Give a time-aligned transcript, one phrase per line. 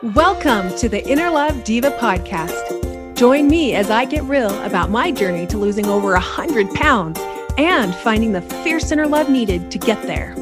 [0.00, 3.16] Welcome to the Inner Love Diva podcast.
[3.16, 7.18] Join me as I get real about my journey to losing over 100 pounds
[7.58, 10.36] and finding the fierce inner love needed to get there.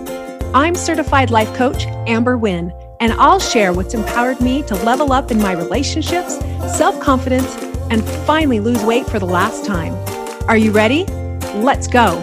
[0.53, 5.31] I'm certified life coach Amber Winn, and I'll share what's empowered me to level up
[5.31, 6.37] in my relationships,
[6.77, 7.57] self confidence,
[7.91, 9.95] and finally lose weight for the last time.
[10.51, 11.05] Are you ready?
[11.55, 12.21] Let's go.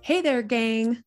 [0.00, 1.02] Hey there, gang.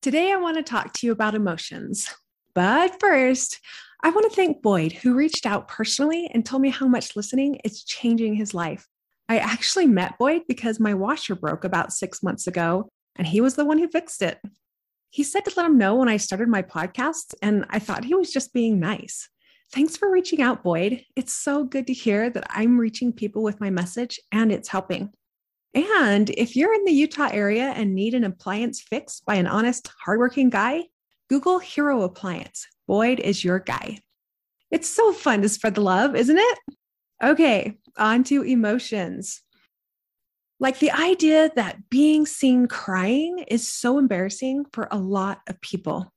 [0.00, 2.12] Today I want to talk to you about emotions.
[2.54, 3.60] But first,
[4.02, 7.56] I want to thank Boyd, who reached out personally and told me how much listening
[7.64, 8.88] is changing his life.
[9.28, 13.54] I actually met Boyd because my washer broke about six months ago, and he was
[13.54, 14.38] the one who fixed it.
[15.10, 18.14] He said to let him know when I started my podcast, and I thought he
[18.14, 19.28] was just being nice.
[19.72, 21.04] Thanks for reaching out, Boyd.
[21.16, 25.10] It's so good to hear that I'm reaching people with my message and it's helping.
[25.74, 29.90] And if you're in the Utah area and need an appliance fixed by an honest,
[30.04, 30.82] hardworking guy,
[31.32, 32.66] Google Hero Appliance.
[32.86, 34.00] Boyd is your guy.
[34.70, 36.58] It's so fun to spread the love, isn't it?
[37.24, 39.40] Okay, on to emotions.
[40.60, 46.12] Like the idea that being seen crying is so embarrassing for a lot of people.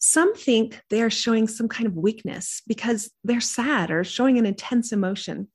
[0.00, 4.44] Some think they are showing some kind of weakness because they're sad or showing an
[4.44, 5.48] intense emotion.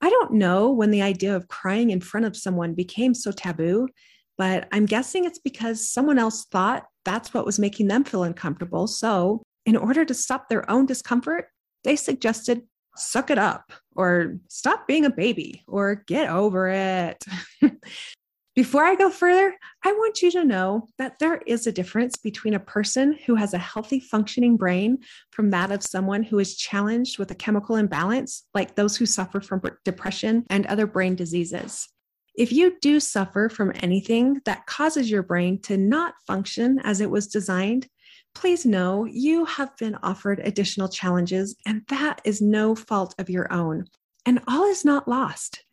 [0.00, 3.88] I don't know when the idea of crying in front of someone became so taboo,
[4.40, 8.86] but I'm guessing it's because someone else thought that's what was making them feel uncomfortable.
[8.86, 11.48] So, in order to stop their own discomfort,
[11.84, 12.62] they suggested
[12.96, 17.22] suck it up or stop being a baby or get over it.
[18.54, 22.54] Before I go further, I want you to know that there is a difference between
[22.54, 25.00] a person who has a healthy functioning brain
[25.32, 29.42] from that of someone who is challenged with a chemical imbalance, like those who suffer
[29.42, 31.90] from depression and other brain diseases.
[32.34, 37.10] If you do suffer from anything that causes your brain to not function as it
[37.10, 37.88] was designed,
[38.34, 43.52] please know you have been offered additional challenges, and that is no fault of your
[43.52, 43.86] own.
[44.24, 45.64] And all is not lost.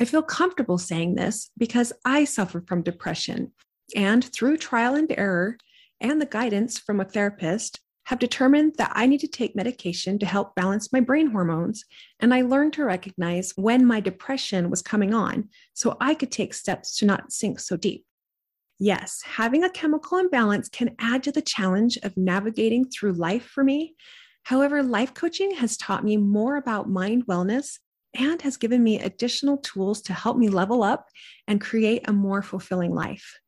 [0.00, 3.52] I feel comfortable saying this because I suffer from depression.
[3.94, 5.58] And through trial and error
[6.00, 10.26] and the guidance from a therapist, have determined that I need to take medication to
[10.26, 11.84] help balance my brain hormones.
[12.18, 16.52] And I learned to recognize when my depression was coming on so I could take
[16.52, 18.04] steps to not sink so deep.
[18.80, 23.62] Yes, having a chemical imbalance can add to the challenge of navigating through life for
[23.62, 23.94] me.
[24.42, 27.78] However, life coaching has taught me more about mind wellness
[28.12, 31.06] and has given me additional tools to help me level up
[31.46, 33.38] and create a more fulfilling life.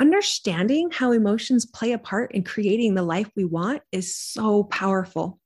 [0.00, 5.38] Understanding how emotions play a part in creating the life we want is so powerful.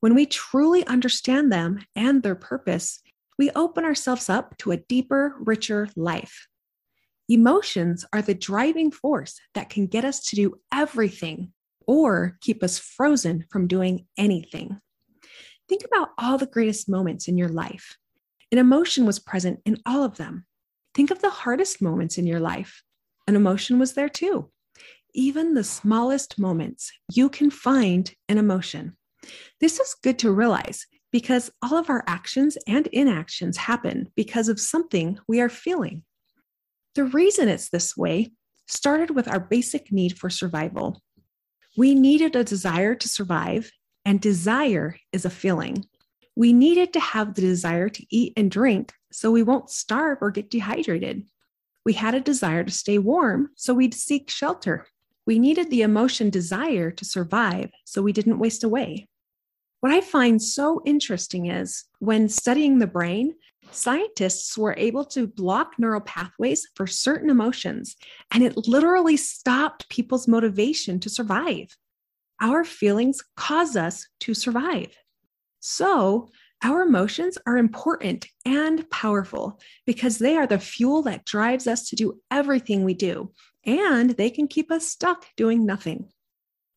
[0.00, 3.00] When we truly understand them and their purpose,
[3.38, 6.46] we open ourselves up to a deeper, richer life.
[7.28, 11.52] Emotions are the driving force that can get us to do everything
[11.86, 14.78] or keep us frozen from doing anything.
[15.68, 17.96] Think about all the greatest moments in your life.
[18.52, 20.44] An emotion was present in all of them.
[20.94, 22.82] Think of the hardest moments in your life
[23.26, 24.50] an emotion was there too.
[25.14, 28.96] Even the smallest moments, you can find an emotion.
[29.60, 34.60] This is good to realize because all of our actions and inactions happen because of
[34.60, 36.04] something we are feeling.
[36.94, 38.32] The reason it's this way
[38.66, 41.02] started with our basic need for survival.
[41.76, 43.70] We needed a desire to survive,
[44.04, 45.84] and desire is a feeling.
[46.34, 50.30] We needed to have the desire to eat and drink so we won't starve or
[50.30, 51.26] get dehydrated.
[51.86, 54.88] We had a desire to stay warm, so we'd seek shelter.
[55.24, 59.06] We needed the emotion desire to survive, so we didn't waste away.
[59.78, 63.36] What I find so interesting is when studying the brain,
[63.70, 67.94] scientists were able to block neural pathways for certain emotions,
[68.32, 71.76] and it literally stopped people's motivation to survive.
[72.40, 74.92] Our feelings cause us to survive.
[75.60, 76.30] So,
[76.64, 81.96] our emotions are important and powerful because they are the fuel that drives us to
[81.96, 83.32] do everything we do,
[83.64, 86.08] and they can keep us stuck doing nothing.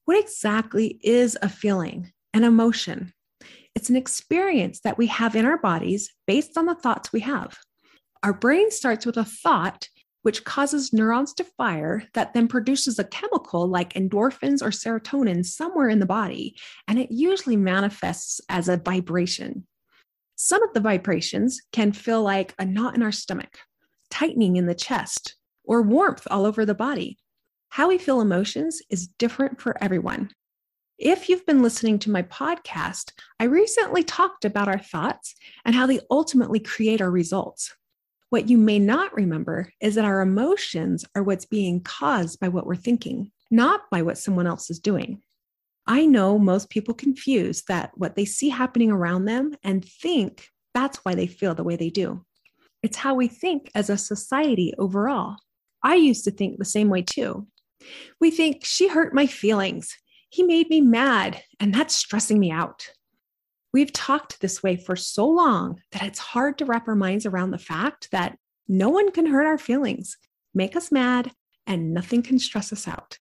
[0.05, 3.13] What exactly is a feeling, an emotion?
[3.75, 7.57] It's an experience that we have in our bodies based on the thoughts we have.
[8.23, 9.87] Our brain starts with a thought,
[10.29, 15.89] which causes neurons to fire, that then produces a chemical like endorphins or serotonin somewhere
[15.89, 16.55] in the body,
[16.87, 19.65] and it usually manifests as a vibration.
[20.35, 23.57] Some of the vibrations can feel like a knot in our stomach,
[24.11, 27.17] tightening in the chest, or warmth all over the body.
[27.69, 30.29] How we feel emotions is different for everyone.
[30.99, 35.33] If you've been listening to my podcast, I recently talked about our thoughts
[35.65, 37.73] and how they ultimately create our results.
[38.29, 42.67] What you may not remember is that our emotions are what's being caused by what
[42.67, 45.21] we're thinking, not by what someone else is doing.
[45.87, 50.99] I know most people confuse that what they see happening around them and think that's
[50.99, 52.23] why they feel the way they do.
[52.83, 55.37] It's how we think as a society overall.
[55.83, 57.47] I used to think the same way too.
[58.21, 59.97] We think she hurt my feelings.
[60.29, 62.91] He made me mad, and that's stressing me out.
[63.71, 67.51] We've talked this way for so long that it's hard to wrap our minds around
[67.51, 68.37] the fact that
[68.67, 70.17] no one can hurt our feelings,
[70.53, 71.31] make us mad,
[71.67, 73.19] and nothing can stress us out.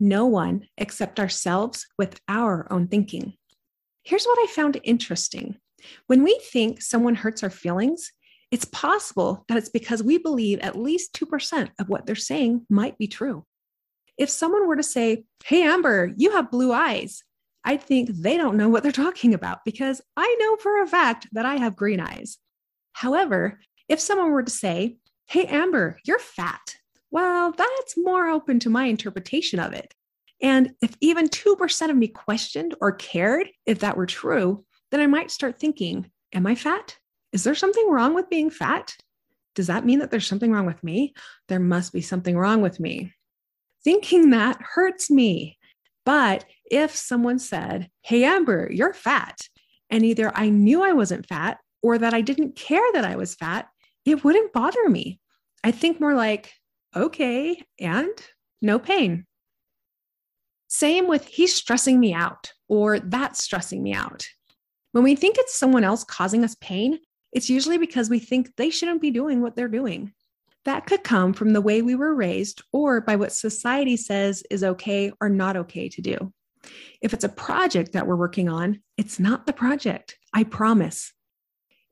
[0.00, 3.34] No one except ourselves with our own thinking.
[4.02, 5.56] Here's what I found interesting.
[6.06, 8.12] When we think someone hurts our feelings,
[8.50, 12.98] it's possible that it's because we believe at least 2% of what they're saying might
[12.98, 13.44] be true.
[14.18, 17.22] If someone were to say, Hey, Amber, you have blue eyes,
[17.66, 21.26] I think they don't know what they're talking about because I know for a fact
[21.32, 22.38] that I have green eyes.
[22.92, 23.58] However,
[23.88, 26.76] if someone were to say, Hey, Amber, you're fat,
[27.10, 29.92] well, that's more open to my interpretation of it.
[30.40, 35.08] And if even 2% of me questioned or cared if that were true, then I
[35.08, 36.96] might start thinking, Am I fat?
[37.32, 38.96] Is there something wrong with being fat?
[39.56, 41.14] Does that mean that there's something wrong with me?
[41.48, 43.12] There must be something wrong with me.
[43.82, 45.58] Thinking that hurts me.
[46.04, 49.38] But if someone said, Hey, Amber, you're fat,
[49.90, 53.34] and either I knew I wasn't fat or that I didn't care that I was
[53.34, 53.68] fat,
[54.04, 55.20] it wouldn't bother me.
[55.62, 56.52] I think more like,
[56.94, 58.10] okay, and
[58.62, 59.26] no pain.
[60.68, 64.26] Same with he's stressing me out or that's stressing me out.
[64.92, 66.98] When we think it's someone else causing us pain,
[67.32, 70.12] it's usually because we think they shouldn't be doing what they're doing.
[70.64, 74.64] That could come from the way we were raised or by what society says is
[74.64, 76.32] okay or not okay to do.
[77.00, 81.12] If it's a project that we're working on, it's not the project, I promise.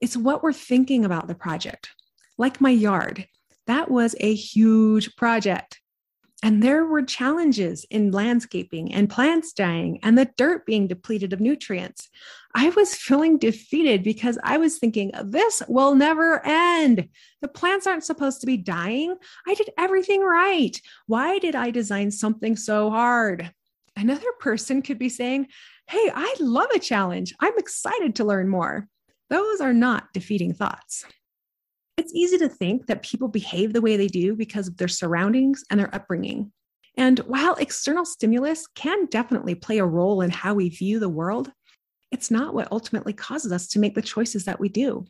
[0.00, 1.91] It's what we're thinking about the project.
[2.37, 3.26] Like my yard,
[3.67, 5.81] that was a huge project.
[6.43, 11.41] And there were challenges in landscaping and plants dying and the dirt being depleted of
[11.41, 12.11] nutrients.
[12.55, 17.09] I was feeling defeated because I was thinking, this will never end.
[17.41, 19.15] The plants aren't supposed to be dying.
[19.49, 20.79] I did everything right.
[21.06, 23.50] Why did I design something so hard?
[23.96, 25.46] Another person could be saying,
[25.88, 27.35] Hey, I love a challenge.
[27.41, 28.88] I'm excited to learn more.
[29.31, 31.05] Those are not defeating thoughts.
[31.96, 35.64] It's easy to think that people behave the way they do because of their surroundings
[35.70, 36.52] and their upbringing.
[36.96, 41.52] And while external stimulus can definitely play a role in how we view the world,
[42.11, 45.05] it's not what ultimately causes us to make the choices that we do.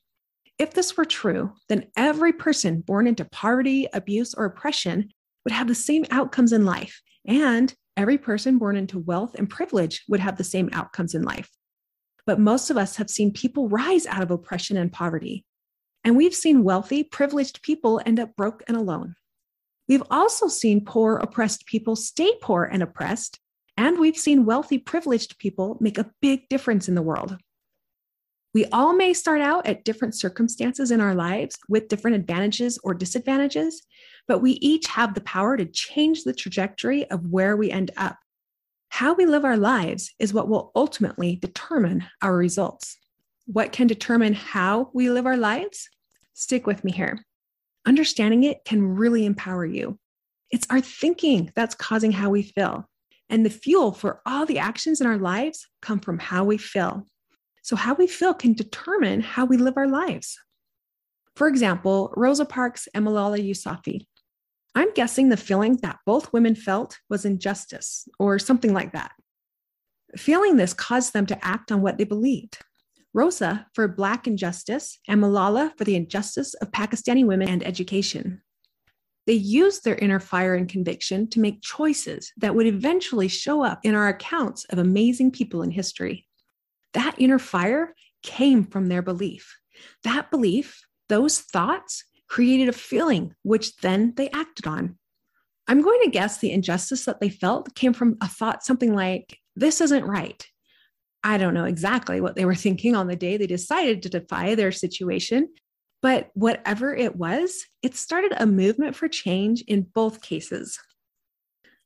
[0.59, 5.11] If this were true, then every person born into poverty, abuse, or oppression
[5.45, 10.03] would have the same outcomes in life, and every person born into wealth and privilege
[10.09, 11.51] would have the same outcomes in life.
[12.27, 15.45] But most of us have seen people rise out of oppression and poverty.
[16.05, 19.15] And we've seen wealthy, privileged people end up broke and alone.
[19.89, 23.39] We've also seen poor, oppressed people stay poor and oppressed.
[23.77, 27.37] And we've seen wealthy, privileged people make a big difference in the world.
[28.55, 32.95] We all may start out at different circumstances in our lives with different advantages or
[32.95, 33.83] disadvantages,
[34.29, 38.17] but we each have the power to change the trajectory of where we end up.
[38.91, 42.97] How we live our lives is what will ultimately determine our results.
[43.47, 45.89] What can determine how we live our lives?
[46.33, 47.25] Stick with me here.
[47.85, 49.99] Understanding it can really empower you.
[50.53, 52.89] It's our thinking that's causing how we feel.
[53.29, 57.09] And the fuel for all the actions in our lives come from how we feel.
[57.65, 60.39] So, how we feel can determine how we live our lives.
[61.35, 64.07] For example, Rosa Parks and Malala Yousafzai.
[64.75, 69.13] I'm guessing the feeling that both women felt was injustice or something like that.
[70.15, 72.59] Feeling this caused them to act on what they believed.
[73.15, 78.43] Rosa for Black injustice, and Malala for the injustice of Pakistani women and education.
[79.27, 83.81] They used their inner fire and conviction to make choices that would eventually show up
[83.85, 86.27] in our accounts of amazing people in history.
[86.95, 89.59] That inner fire came from their belief.
[90.05, 94.99] That belief, those thoughts, created a feeling, which then they acted on.
[95.69, 99.39] I'm going to guess the injustice that they felt came from a thought something like,
[99.57, 100.47] This isn't right.
[101.23, 104.55] I don't know exactly what they were thinking on the day they decided to defy
[104.55, 105.49] their situation,
[106.03, 110.79] but whatever it was, it started a movement for change in both cases.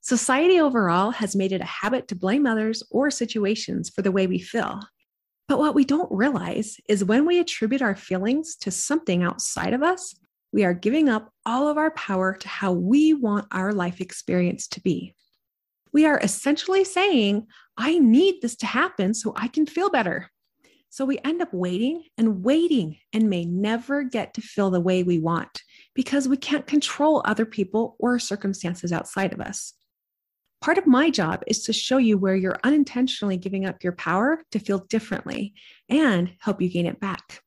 [0.01, 4.27] Society overall has made it a habit to blame others or situations for the way
[4.27, 4.81] we feel.
[5.49, 9.83] But what we don't realize is when we attribute our feelings to something outside of
[9.83, 10.15] us,
[10.53, 14.69] we are giving up all of our power to how we want our life experience
[14.69, 15.15] to be.
[15.93, 17.47] We are essentially saying,
[17.79, 20.31] I need this to happen so I can feel better.
[20.91, 25.03] So we end up waiting and waiting and may never get to feel the way
[25.03, 25.63] we want
[25.95, 29.75] because we can't control other people or circumstances outside of us.
[30.61, 34.43] Part of my job is to show you where you're unintentionally giving up your power
[34.51, 35.55] to feel differently
[35.89, 37.43] and help you gain it back.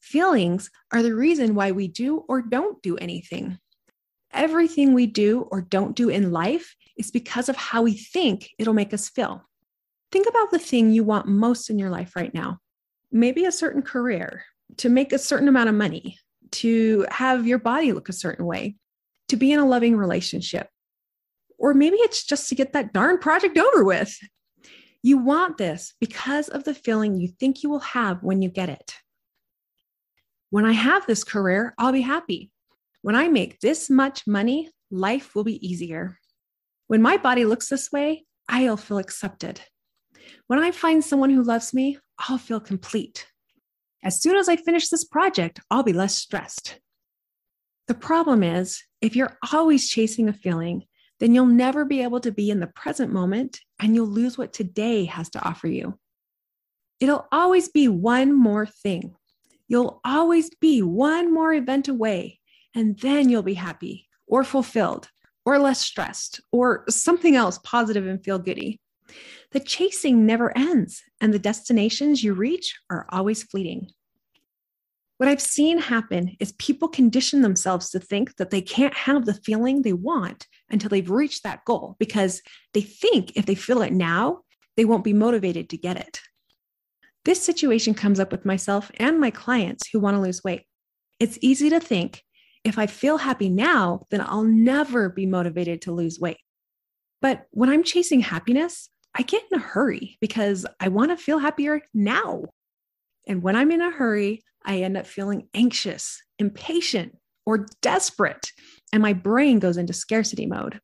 [0.00, 3.58] Feelings are the reason why we do or don't do anything.
[4.32, 8.74] Everything we do or don't do in life is because of how we think it'll
[8.74, 9.44] make us feel.
[10.10, 12.58] Think about the thing you want most in your life right now.
[13.12, 14.44] Maybe a certain career,
[14.78, 16.18] to make a certain amount of money,
[16.52, 18.76] to have your body look a certain way,
[19.28, 20.68] to be in a loving relationship.
[21.60, 24.18] Or maybe it's just to get that darn project over with.
[25.02, 28.70] You want this because of the feeling you think you will have when you get
[28.70, 28.96] it.
[30.48, 32.50] When I have this career, I'll be happy.
[33.02, 36.18] When I make this much money, life will be easier.
[36.86, 39.60] When my body looks this way, I'll feel accepted.
[40.46, 43.26] When I find someone who loves me, I'll feel complete.
[44.02, 46.80] As soon as I finish this project, I'll be less stressed.
[47.86, 50.84] The problem is, if you're always chasing a feeling,
[51.20, 54.52] then you'll never be able to be in the present moment and you'll lose what
[54.52, 55.98] today has to offer you.
[56.98, 59.14] It'll always be one more thing.
[59.68, 62.40] You'll always be one more event away,
[62.74, 65.08] and then you'll be happy or fulfilled
[65.46, 68.80] or less stressed or something else positive and feel goody.
[69.52, 73.90] The chasing never ends, and the destinations you reach are always fleeting.
[75.20, 79.34] What I've seen happen is people condition themselves to think that they can't have the
[79.34, 82.40] feeling they want until they've reached that goal because
[82.72, 84.40] they think if they feel it now,
[84.78, 86.22] they won't be motivated to get it.
[87.26, 90.62] This situation comes up with myself and my clients who want to lose weight.
[91.18, 92.22] It's easy to think
[92.64, 96.40] if I feel happy now, then I'll never be motivated to lose weight.
[97.20, 101.40] But when I'm chasing happiness, I get in a hurry because I want to feel
[101.40, 102.44] happier now.
[103.28, 108.52] And when I'm in a hurry, I end up feeling anxious, impatient, or desperate,
[108.92, 110.80] and my brain goes into scarcity mode.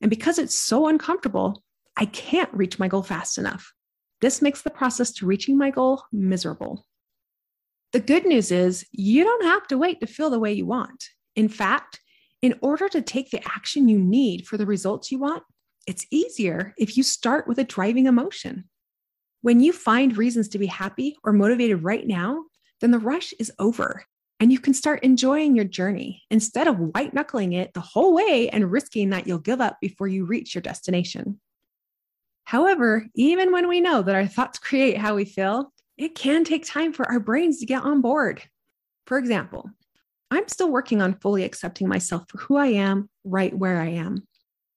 [0.00, 1.62] And because it's so uncomfortable,
[1.96, 3.72] I can't reach my goal fast enough.
[4.20, 6.86] This makes the process to reaching my goal miserable.
[7.92, 11.04] The good news is you don't have to wait to feel the way you want.
[11.34, 12.00] In fact,
[12.42, 15.42] in order to take the action you need for the results you want,
[15.86, 18.64] it's easier if you start with a driving emotion.
[19.42, 22.44] When you find reasons to be happy or motivated right now,
[22.80, 24.04] then the rush is over
[24.38, 28.48] and you can start enjoying your journey instead of white knuckling it the whole way
[28.50, 31.40] and risking that you'll give up before you reach your destination.
[32.44, 36.64] However, even when we know that our thoughts create how we feel, it can take
[36.64, 38.42] time for our brains to get on board.
[39.06, 39.70] For example,
[40.30, 44.26] I'm still working on fully accepting myself for who I am right where I am.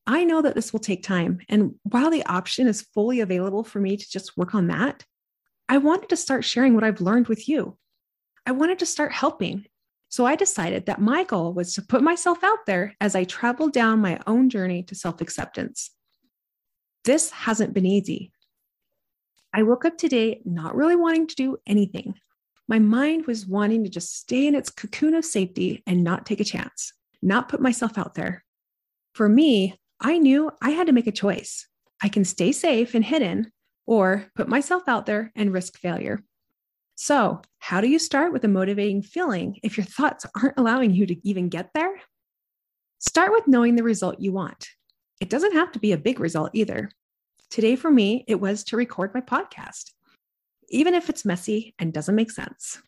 [0.08, 1.42] I know that this will take time.
[1.50, 5.06] And while the option is fully available for me to just work on that,
[5.68, 7.78] I wanted to start sharing what I've learned with you.
[8.50, 9.68] I wanted to start helping.
[10.08, 13.74] So I decided that my goal was to put myself out there as I traveled
[13.74, 15.92] down my own journey to self acceptance.
[17.04, 18.32] This hasn't been easy.
[19.54, 22.16] I woke up today not really wanting to do anything.
[22.68, 26.40] My mind was wanting to just stay in its cocoon of safety and not take
[26.40, 26.92] a chance,
[27.22, 28.44] not put myself out there.
[29.14, 31.68] For me, I knew I had to make a choice.
[32.02, 33.52] I can stay safe and hidden
[33.86, 36.24] or put myself out there and risk failure.
[37.02, 41.06] So, how do you start with a motivating feeling if your thoughts aren't allowing you
[41.06, 41.94] to even get there?
[42.98, 44.68] Start with knowing the result you want.
[45.22, 46.92] It doesn't have to be a big result either.
[47.50, 49.94] Today, for me, it was to record my podcast,
[50.68, 52.82] even if it's messy and doesn't make sense.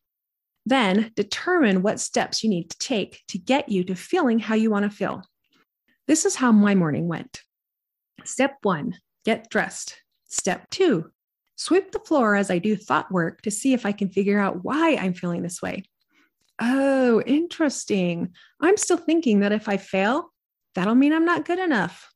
[0.66, 4.70] Then determine what steps you need to take to get you to feeling how you
[4.72, 5.24] want to feel.
[6.08, 7.44] This is how my morning went.
[8.26, 10.02] Step one, get dressed.
[10.26, 11.12] Step two,
[11.62, 14.64] Sweep the floor as I do thought work to see if I can figure out
[14.64, 15.84] why I'm feeling this way.
[16.60, 18.34] Oh, interesting.
[18.60, 20.34] I'm still thinking that if I fail,
[20.74, 22.12] that'll mean I'm not good enough.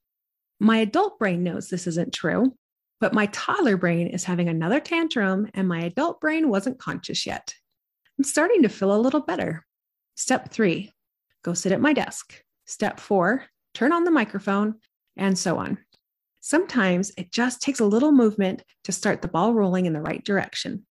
[0.60, 2.56] My adult brain knows this isn't true,
[3.00, 7.54] but my toddler brain is having another tantrum and my adult brain wasn't conscious yet.
[8.18, 9.64] I'm starting to feel a little better.
[10.16, 10.92] Step three,
[11.44, 12.42] go sit at my desk.
[12.66, 14.80] Step four, turn on the microphone,
[15.16, 15.78] and so on.
[16.46, 20.24] Sometimes it just takes a little movement to start the ball rolling in the right
[20.24, 20.86] direction.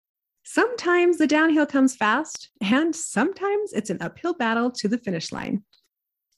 [0.44, 5.64] Sometimes the downhill comes fast, and sometimes it's an uphill battle to the finish line.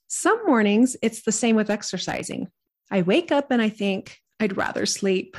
[0.06, 2.48] Some mornings, it's the same with exercising.
[2.90, 5.38] I wake up and I think, I'd rather sleep.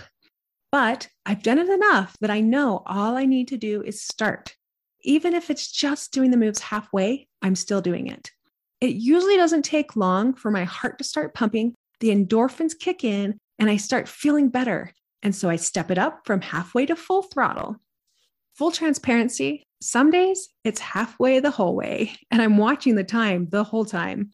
[0.71, 4.55] But I've done it enough that I know all I need to do is start.
[5.03, 8.31] Even if it's just doing the moves halfway, I'm still doing it.
[8.81, 13.37] It usually doesn't take long for my heart to start pumping, the endorphins kick in,
[13.59, 14.93] and I start feeling better.
[15.23, 17.77] And so I step it up from halfway to full throttle.
[18.55, 23.63] Full transparency, some days it's halfway the whole way, and I'm watching the time the
[23.63, 24.31] whole time,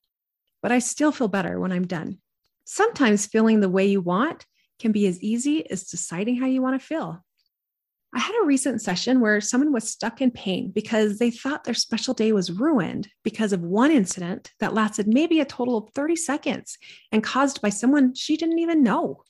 [0.61, 2.19] but I still feel better when I'm done.
[2.63, 4.45] Sometimes feeling the way you want
[4.79, 7.23] can be as easy as deciding how you want to feel.
[8.15, 11.73] I had a recent session where someone was stuck in pain because they thought their
[11.73, 16.15] special day was ruined because of one incident that lasted maybe a total of 30
[16.15, 16.77] seconds
[17.11, 19.23] and caused by someone she didn't even know.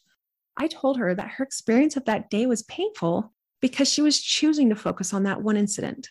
[0.57, 4.69] I told her that her experience of that day was painful because she was choosing
[4.69, 6.09] to focus on that one incident.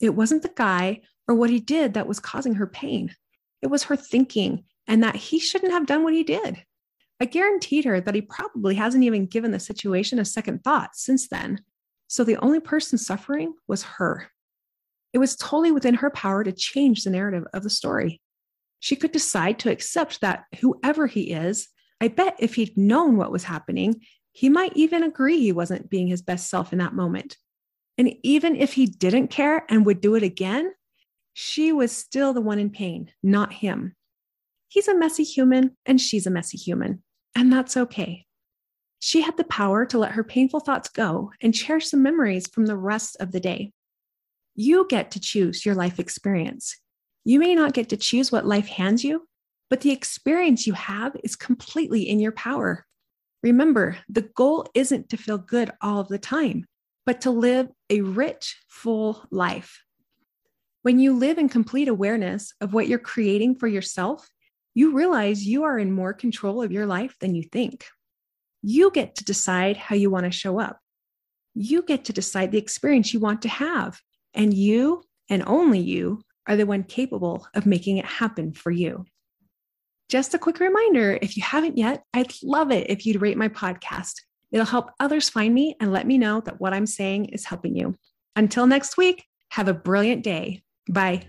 [0.00, 3.14] It wasn't the guy or what he did that was causing her pain,
[3.60, 6.64] it was her thinking and that he shouldn't have done what he did.
[7.20, 11.28] I guaranteed her that he probably hasn't even given the situation a second thought since
[11.28, 11.60] then.
[12.08, 14.30] So the only person suffering was her.
[15.12, 18.20] It was totally within her power to change the narrative of the story.
[18.80, 21.68] She could decide to accept that whoever he is,
[22.00, 26.08] I bet if he'd known what was happening, he might even agree he wasn't being
[26.08, 27.36] his best self in that moment.
[27.96, 30.72] And even if he didn't care and would do it again,
[31.32, 33.94] she was still the one in pain, not him.
[34.68, 37.02] He's a messy human and she's a messy human,
[37.34, 38.25] and that's okay.
[38.98, 42.66] She had the power to let her painful thoughts go and cherish the memories from
[42.66, 43.72] the rest of the day.
[44.54, 46.76] You get to choose your life experience.
[47.24, 49.26] You may not get to choose what life hands you,
[49.68, 52.86] but the experience you have is completely in your power.
[53.42, 56.64] Remember, the goal isn't to feel good all of the time,
[57.04, 59.82] but to live a rich, full life.
[60.82, 64.28] When you live in complete awareness of what you're creating for yourself,
[64.74, 67.86] you realize you are in more control of your life than you think.
[68.62, 70.80] You get to decide how you want to show up.
[71.54, 74.00] You get to decide the experience you want to have.
[74.34, 79.04] And you, and only you, are the one capable of making it happen for you.
[80.08, 83.48] Just a quick reminder if you haven't yet, I'd love it if you'd rate my
[83.48, 84.14] podcast.
[84.52, 87.74] It'll help others find me and let me know that what I'm saying is helping
[87.76, 87.96] you.
[88.36, 90.62] Until next week, have a brilliant day.
[90.88, 91.22] Bye.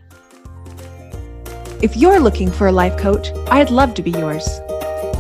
[1.81, 4.47] If you're looking for a life coach, I'd love to be yours.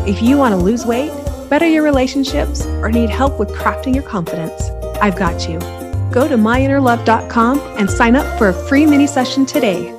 [0.07, 1.11] If you want to lose weight,
[1.49, 4.69] better your relationships, or need help with crafting your confidence,
[5.01, 5.59] I've got you.
[6.11, 9.96] Go to myinnerlove.com and sign up for a free mini session today.